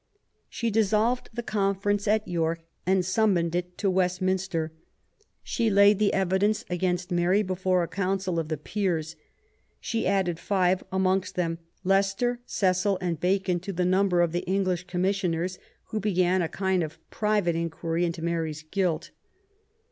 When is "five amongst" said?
10.39-11.35